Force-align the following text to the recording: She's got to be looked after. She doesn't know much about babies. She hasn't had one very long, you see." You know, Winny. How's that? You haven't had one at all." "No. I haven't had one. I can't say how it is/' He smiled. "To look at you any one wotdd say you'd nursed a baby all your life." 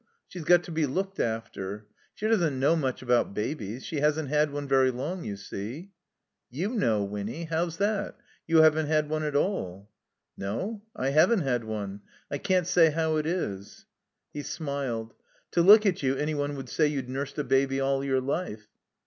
She's 0.27 0.43
got 0.45 0.63
to 0.63 0.71
be 0.71 0.87
looked 0.87 1.19
after. 1.19 1.85
She 2.15 2.27
doesn't 2.27 2.59
know 2.59 2.75
much 2.75 3.03
about 3.03 3.35
babies. 3.35 3.85
She 3.85 3.97
hasn't 3.99 4.29
had 4.29 4.49
one 4.51 4.67
very 4.67 4.89
long, 4.89 5.23
you 5.23 5.35
see." 5.37 5.91
You 6.49 6.69
know, 6.73 7.03
Winny. 7.03 7.43
How's 7.45 7.77
that? 7.77 8.17
You 8.47 8.63
haven't 8.63 8.87
had 8.87 9.09
one 9.09 9.21
at 9.23 9.35
all." 9.35 9.91
"No. 10.35 10.81
I 10.95 11.09
haven't 11.09 11.41
had 11.41 11.65
one. 11.65 12.01
I 12.31 12.39
can't 12.39 12.65
say 12.65 12.89
how 12.89 13.17
it 13.17 13.27
is/' 13.27 13.85
He 14.33 14.41
smiled. 14.41 15.13
"To 15.51 15.61
look 15.61 15.85
at 15.85 16.01
you 16.01 16.15
any 16.15 16.33
one 16.33 16.57
wotdd 16.57 16.69
say 16.69 16.87
you'd 16.87 17.07
nursed 17.07 17.37
a 17.37 17.43
baby 17.43 17.79
all 17.79 18.03
your 18.03 18.21
life." 18.21 18.65